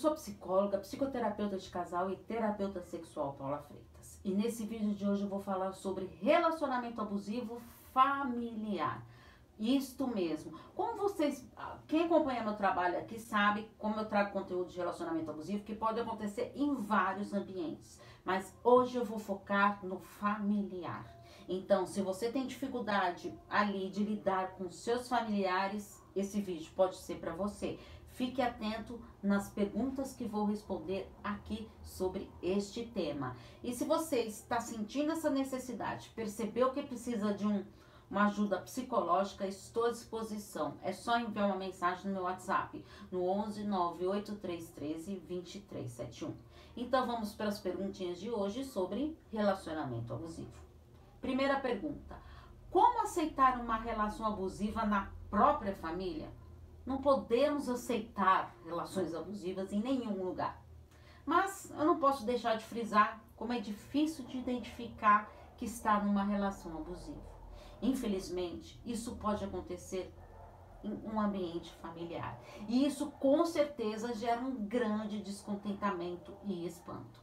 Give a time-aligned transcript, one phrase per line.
[0.00, 4.18] sou psicóloga, psicoterapeuta de casal e terapeuta sexual Paula Freitas.
[4.24, 7.60] E nesse vídeo de hoje eu vou falar sobre relacionamento abusivo
[7.92, 9.04] familiar.
[9.58, 10.58] Isto mesmo.
[10.74, 11.46] Como vocês,
[11.86, 16.00] quem acompanha meu trabalho aqui sabe como eu trago conteúdo de relacionamento abusivo que pode
[16.00, 18.00] acontecer em vários ambientes.
[18.24, 21.04] Mas hoje eu vou focar no familiar.
[21.46, 27.16] Então, se você tem dificuldade ali de lidar com seus familiares, esse vídeo pode ser
[27.16, 27.78] para você.
[28.12, 33.36] Fique atento nas perguntas que vou responder aqui sobre este tema.
[33.62, 37.64] E se você está sentindo essa necessidade, percebeu que precisa de um,
[38.10, 40.76] uma ajuda psicológica, estou à disposição.
[40.82, 46.34] É só enviar uma mensagem no meu WhatsApp, no 11 98313 2371.
[46.76, 50.52] Então vamos para as perguntinhas de hoje sobre relacionamento abusivo.
[51.20, 52.16] Primeira pergunta:
[52.70, 56.28] Como aceitar uma relação abusiva na própria família?
[56.90, 60.60] Não podemos aceitar relações abusivas em nenhum lugar.
[61.24, 66.24] Mas eu não posso deixar de frisar como é difícil de identificar que está numa
[66.24, 67.30] relação abusiva.
[67.80, 70.12] Infelizmente, isso pode acontecer
[70.82, 72.36] em um ambiente familiar.
[72.66, 77.20] E isso com certeza gera um grande descontentamento e espanto.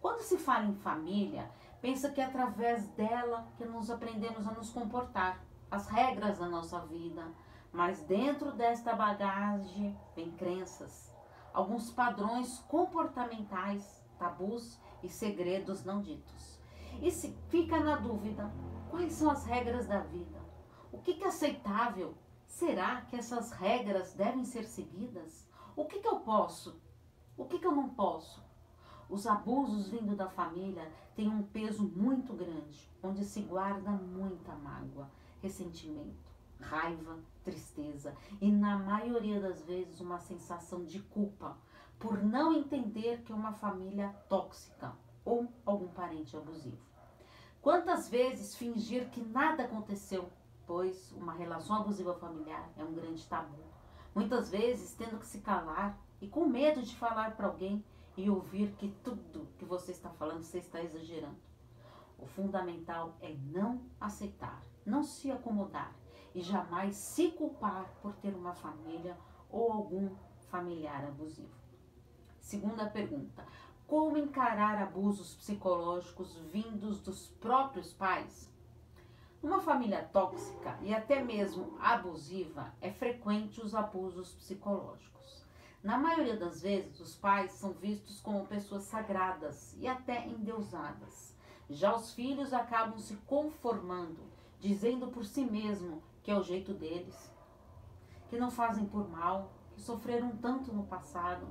[0.00, 1.48] Quando se fala em família,
[1.80, 6.80] pensa que é através dela que nos aprendemos a nos comportar, as regras da nossa
[6.80, 7.24] vida,
[7.78, 11.14] mas dentro desta bagagem vem crenças,
[11.54, 16.58] alguns padrões comportamentais, tabus e segredos não ditos.
[17.00, 18.52] E se fica na dúvida,
[18.90, 20.40] quais são as regras da vida?
[20.90, 22.16] O que é aceitável?
[22.48, 25.48] Será que essas regras devem ser seguidas?
[25.76, 26.82] O que, eu posso?
[27.36, 28.44] O que eu não posso?
[29.08, 35.08] Os abusos vindo da família têm um peso muito grande, onde se guarda muita mágoa,
[35.40, 36.27] ressentimento
[36.60, 41.56] raiva, tristeza e, na maioria das vezes, uma sensação de culpa
[41.98, 46.78] por não entender que é uma família tóxica ou algum parente abusivo.
[47.60, 50.30] Quantas vezes fingir que nada aconteceu,
[50.66, 53.58] pois uma relação abusiva familiar é um grande tabu.
[54.14, 57.84] Muitas vezes tendo que se calar e com medo de falar para alguém
[58.16, 61.36] e ouvir que tudo que você está falando você está exagerando.
[62.18, 65.94] O fundamental é não aceitar, não se acomodar
[66.34, 69.16] e jamais se culpar por ter uma família
[69.50, 70.10] ou algum
[70.50, 71.54] familiar abusivo.
[72.40, 73.44] Segunda pergunta:
[73.86, 78.50] como encarar abusos psicológicos vindos dos próprios pais?
[79.42, 85.44] Numa família tóxica e até mesmo abusiva, é frequente os abusos psicológicos.
[85.82, 91.36] Na maioria das vezes, os pais são vistos como pessoas sagradas e até endeusadas.
[91.70, 94.20] Já os filhos acabam se conformando,
[94.58, 97.32] dizendo por si mesmo que é o jeito deles,
[98.28, 101.46] que não fazem por mal, que sofreram tanto no passado,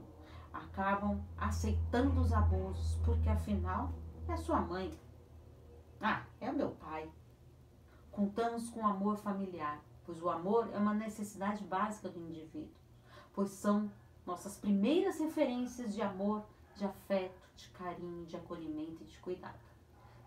[0.54, 3.92] acabam aceitando os abusos, porque afinal
[4.28, 4.96] é sua mãe.
[6.00, 7.12] Ah, é o meu pai.
[8.12, 12.70] Contamos com o amor familiar, pois o amor é uma necessidade básica do indivíduo,
[13.34, 13.92] pois são
[14.28, 16.46] nossas primeiras referências de amor,
[16.76, 19.58] de afeto, de carinho, de acolhimento e de cuidado.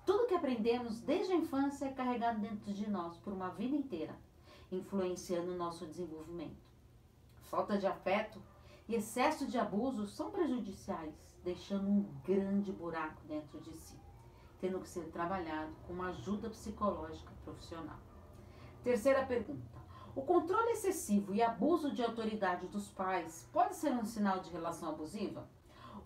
[0.05, 4.19] Tudo que aprendemos desde a infância é carregado dentro de nós por uma vida inteira
[4.70, 6.70] influenciando o nosso desenvolvimento.
[7.42, 8.41] Falta de afeto
[8.88, 13.98] e excesso de abuso são prejudiciais, deixando um grande buraco dentro de si,
[14.60, 17.98] tendo que ser trabalhado com uma ajuda psicológica profissional.
[18.82, 19.81] Terceira pergunta.
[20.14, 24.88] O controle excessivo e abuso de autoridade dos pais pode ser um sinal de relação
[24.88, 25.48] abusiva?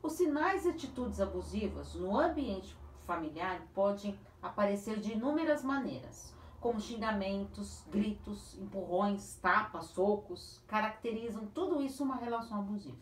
[0.02, 2.76] Os sinais e atitudes abusivas no ambiente
[3.06, 6.33] familiar podem aparecer de inúmeras maneiras
[6.64, 12.96] como xingamentos, gritos, empurrões, tapas, socos, caracterizam tudo isso uma relação abusiva.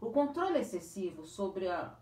[0.00, 1.94] O controle excessivo sobre a,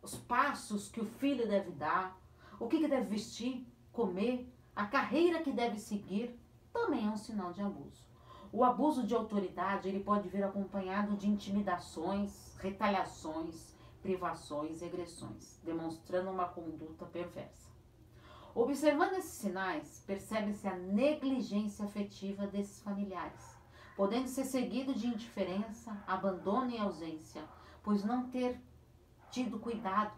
[0.00, 2.16] os passos que o filho deve dar,
[2.60, 6.38] o que, que deve vestir, comer, a carreira que deve seguir,
[6.72, 8.06] também é um sinal de abuso.
[8.52, 16.30] O abuso de autoridade ele pode vir acompanhado de intimidações, retaliações, privações e agressões, demonstrando
[16.30, 17.65] uma conduta perversa.
[18.56, 23.54] Observando esses sinais, percebe-se a negligência afetiva desses familiares,
[23.94, 27.44] podendo ser seguido de indiferença, abandono e ausência,
[27.82, 28.58] pois não ter
[29.30, 30.16] tido cuidado,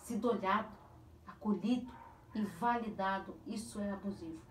[0.00, 0.76] sido olhado,
[1.24, 1.88] acolhido
[2.34, 4.42] e validado, isso é abusivo.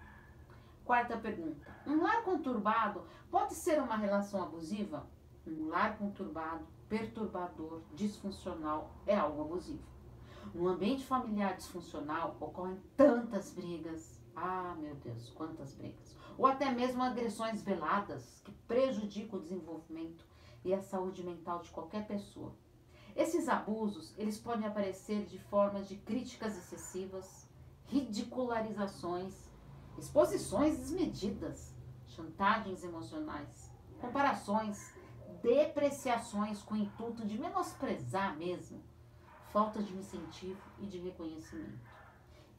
[0.85, 5.05] Quarta pergunta: um lar conturbado pode ser uma relação abusiva?
[5.45, 9.83] Um lar conturbado, perturbador, disfuncional é algo abusivo.
[10.53, 14.21] No ambiente familiar disfuncional ocorrem tantas brigas.
[14.35, 16.15] Ah, meu Deus, quantas brigas.
[16.37, 20.25] Ou até mesmo agressões veladas que prejudicam o desenvolvimento,
[20.63, 22.55] e a saúde mental de qualquer pessoa.
[23.15, 27.49] Esses abusos, eles podem aparecer de formas de críticas excessivas,
[27.85, 29.49] ridicularizações,
[29.97, 31.75] exposições desmedidas,
[32.07, 34.93] chantagens emocionais, comparações,
[35.41, 38.81] depreciações com o intuito de menosprezar mesmo,
[39.51, 41.79] falta de incentivo e de reconhecimento.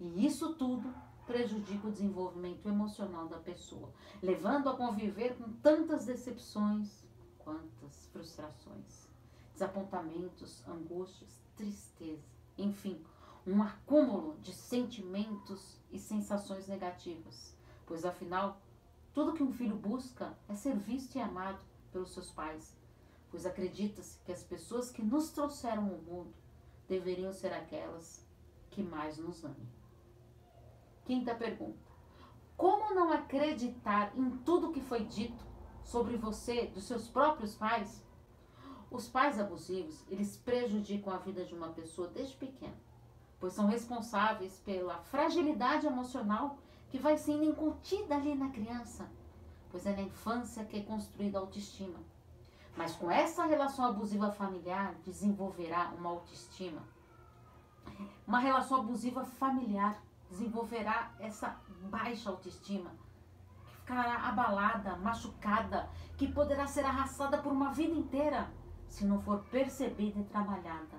[0.01, 0.93] E isso tudo
[1.27, 3.91] prejudica o desenvolvimento emocional da pessoa,
[4.21, 7.03] levando a conviver com tantas decepções
[7.39, 9.09] quantas frustrações,
[9.53, 12.23] desapontamentos, angústias, tristeza,
[12.59, 13.01] enfim,
[13.47, 17.55] um acúmulo de sentimentos e sensações negativas,
[17.87, 18.61] pois afinal,
[19.13, 21.59] tudo que um filho busca é ser visto e amado
[21.91, 22.77] pelos seus pais,
[23.31, 26.42] pois acredita-se que as pessoas que nos trouxeram ao mundo
[26.93, 28.23] deveriam ser aquelas
[28.71, 29.69] que mais nos amem.
[31.07, 31.79] Quinta pergunta:
[32.55, 35.43] Como não acreditar em tudo que foi dito
[35.83, 38.05] sobre você dos seus próprios pais?
[38.91, 42.77] Os pais abusivos, eles prejudicam a vida de uma pessoa desde pequena,
[43.41, 46.59] pois são responsáveis pela fragilidade emocional
[46.91, 49.11] que vai sendo incutida ali na criança,
[49.71, 51.99] pois é na infância que é construída a autoestima.
[52.77, 56.83] Mas com essa relação abusiva familiar, desenvolverá uma autoestima.
[58.27, 61.57] Uma relação abusiva familiar desenvolverá essa
[61.91, 62.91] baixa autoestima,
[63.67, 68.51] que ficará abalada, machucada, que poderá ser arrastada por uma vida inteira
[68.89, 70.97] se não for percebida e trabalhada.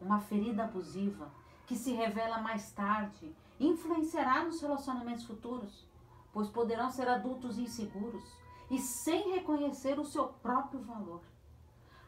[0.00, 1.30] Uma ferida abusiva
[1.66, 5.86] que se revela mais tarde influenciará nos relacionamentos futuros,
[6.32, 8.24] pois poderão ser adultos inseguros
[8.70, 11.22] e sem reconhecer o seu próprio valor.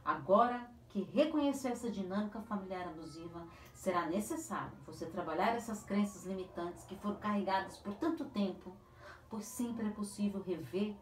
[0.05, 6.97] Agora que reconhecer essa dinâmica familiar abusiva, será necessário você trabalhar essas crenças limitantes que
[6.97, 8.77] foram carregadas por tanto tempo,
[9.31, 10.95] pois sempre é possível rever,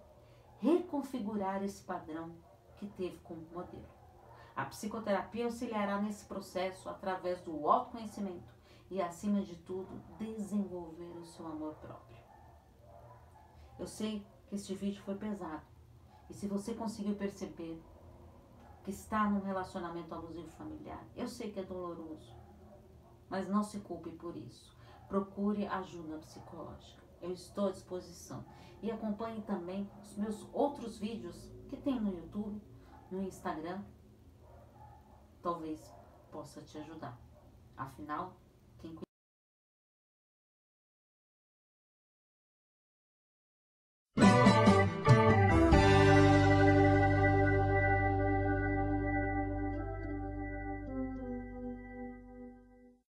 [0.60, 2.32] reconfigurar esse padrão
[2.76, 3.88] que teve como modelo.
[4.54, 8.54] A psicoterapia auxiliará nesse processo através do autoconhecimento
[8.90, 12.16] e, acima de tudo, desenvolver o seu amor próprio.
[13.78, 15.62] Eu sei que este vídeo foi pesado
[16.28, 17.80] e se você conseguiu perceber
[18.82, 22.34] que está num relacionamento abusivo familiar, eu sei que é doloroso,
[23.28, 24.76] mas não se culpe por isso.
[25.08, 27.00] Procure ajuda psicológica.
[27.22, 28.44] Eu estou à disposição.
[28.82, 32.60] E acompanhe também os meus outros vídeos que tem no YouTube,
[33.10, 33.82] no Instagram.
[35.42, 35.80] Talvez
[36.30, 37.16] possa te ajudar.
[37.76, 38.34] Afinal,